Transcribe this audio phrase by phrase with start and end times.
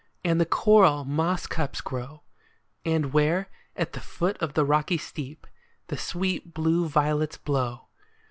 [0.23, 2.23] And the coral moss cups grow,
[2.83, 5.45] And where, at the foot of the rocky steep,
[5.89, 7.85] The sweet blue violets blow.